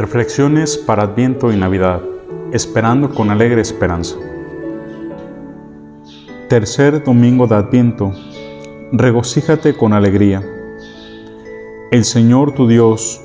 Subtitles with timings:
[0.00, 2.00] Reflexiones para Adviento y Navidad,
[2.52, 4.16] esperando con alegre esperanza.
[6.48, 8.10] Tercer domingo de Adviento,
[8.92, 10.42] regocíjate con alegría.
[11.90, 13.20] El Señor tu Dios,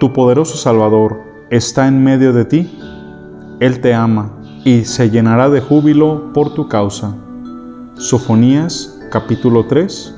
[0.00, 1.20] tu poderoso Salvador,
[1.50, 2.80] está en medio de ti.
[3.60, 4.32] Él te ama
[4.64, 7.14] y se llenará de júbilo por tu causa.
[7.94, 10.16] Sofonías capítulo 3,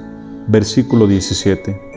[0.49, 1.90] versículo 17.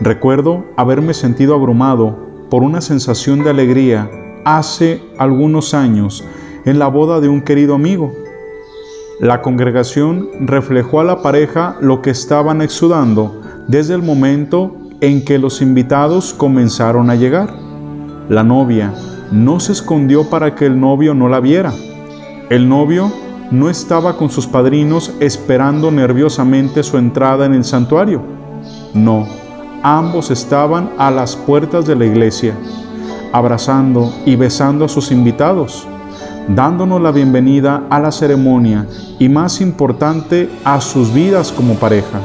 [0.00, 2.16] Recuerdo haberme sentido abrumado
[2.50, 4.08] por una sensación de alegría
[4.44, 6.24] hace algunos años
[6.64, 8.12] en la boda de un querido amigo.
[9.18, 15.40] La congregación reflejó a la pareja lo que estaban exudando desde el momento en que
[15.40, 17.52] los invitados comenzaron a llegar.
[18.28, 18.94] La novia
[19.32, 21.72] no se escondió para que el novio no la viera.
[22.50, 23.12] El novio
[23.50, 28.22] no estaba con sus padrinos esperando nerviosamente su entrada en el santuario.
[28.94, 29.47] No
[29.82, 32.54] ambos estaban a las puertas de la iglesia,
[33.32, 35.86] abrazando y besando a sus invitados,
[36.48, 38.86] dándonos la bienvenida a la ceremonia
[39.18, 42.20] y más importante a sus vidas como pareja.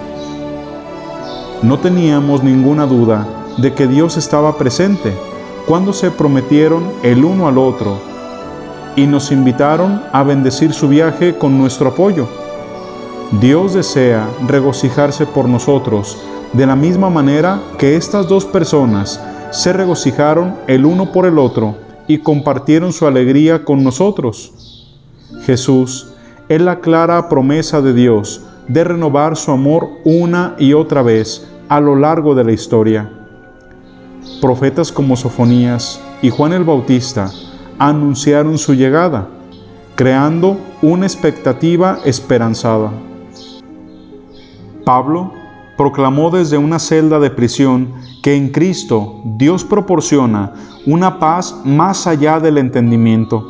[1.61, 5.13] No teníamos ninguna duda de que Dios estaba presente
[5.67, 7.97] cuando se prometieron el uno al otro
[8.95, 12.27] y nos invitaron a bendecir su viaje con nuestro apoyo.
[13.39, 16.17] Dios desea regocijarse por nosotros
[16.53, 19.19] de la misma manera que estas dos personas
[19.51, 21.75] se regocijaron el uno por el otro
[22.07, 24.87] y compartieron su alegría con nosotros.
[25.45, 26.13] Jesús
[26.49, 31.79] es la clara promesa de Dios de renovar su amor una y otra vez a
[31.79, 33.09] lo largo de la historia.
[34.39, 37.31] Profetas como Sofonías y Juan el Bautista
[37.79, 39.27] anunciaron su llegada,
[39.95, 42.91] creando una expectativa esperanzada.
[44.85, 45.42] Pablo
[45.77, 50.53] proclamó desde una celda de prisión que en Cristo Dios proporciona
[50.85, 53.47] una paz más allá del entendimiento.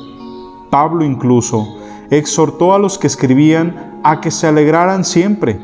[0.69, 1.67] Pablo incluso
[2.09, 5.59] exhortó a los que escribían a que se alegraran siempre.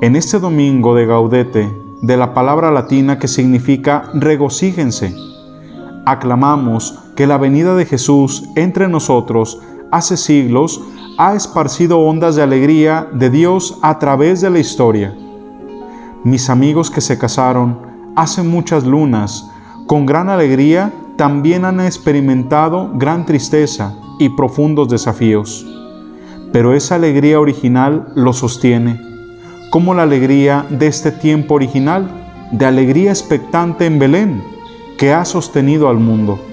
[0.00, 1.72] En este domingo de Gaudete,
[2.02, 5.14] de la palabra latina que significa regocíjense,
[6.04, 9.60] aclamamos que la venida de Jesús entre nosotros
[9.92, 10.80] hace siglos
[11.18, 15.14] ha esparcido ondas de alegría de Dios a través de la historia.
[16.24, 17.78] Mis amigos que se casaron
[18.16, 19.50] hace muchas lunas,
[19.86, 25.66] con gran alegría, también han experimentado gran tristeza y profundos desafíos.
[26.52, 28.98] Pero esa alegría original lo sostiene,
[29.70, 34.42] como la alegría de este tiempo original, de alegría expectante en Belén,
[34.96, 36.51] que ha sostenido al mundo.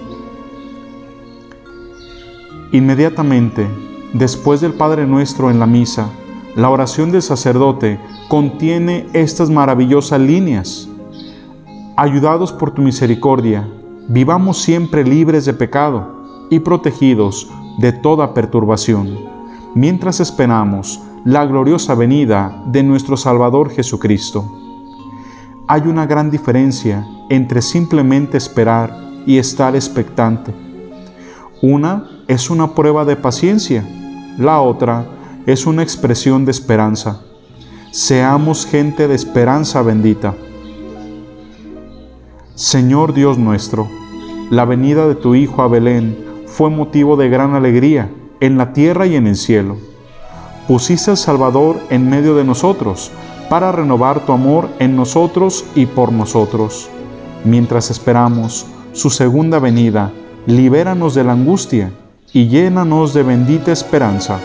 [2.71, 3.67] Inmediatamente,
[4.13, 6.09] después del Padre Nuestro en la misa,
[6.55, 10.87] la oración del sacerdote contiene estas maravillosas líneas.
[11.97, 13.67] Ayudados por tu misericordia,
[14.07, 17.49] vivamos siempre libres de pecado y protegidos
[17.79, 19.17] de toda perturbación,
[19.73, 24.45] mientras esperamos la gloriosa venida de nuestro Salvador Jesucristo.
[25.67, 30.53] Hay una gran diferencia entre simplemente esperar y estar expectante.
[31.61, 33.83] Una es una prueba de paciencia,
[34.37, 35.07] la otra
[35.47, 37.21] es una expresión de esperanza.
[37.89, 40.35] Seamos gente de esperanza bendita.
[42.53, 43.89] Señor Dios nuestro,
[44.51, 49.07] la venida de tu Hijo a Belén fue motivo de gran alegría en la tierra
[49.07, 49.77] y en el cielo.
[50.67, 53.11] Pusiste al Salvador en medio de nosotros
[53.49, 56.91] para renovar tu amor en nosotros y por nosotros.
[57.43, 60.11] Mientras esperamos su segunda venida,
[60.45, 61.91] libéranos de la angustia
[62.33, 64.39] y llénanos de bendita esperanza